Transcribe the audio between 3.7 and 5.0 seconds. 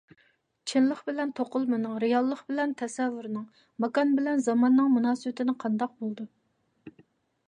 ماكان بىلەن زاماننىڭ